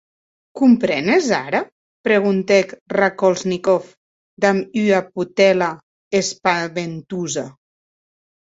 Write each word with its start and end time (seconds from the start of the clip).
Comprenes 0.59 1.27
ara?, 1.39 1.59
preguntèc 2.07 2.73
Raskolnikov 2.97 3.93
damb 4.47 4.81
ua 4.85 5.03
potèla 5.13 5.69
espaventosa. 6.23 7.49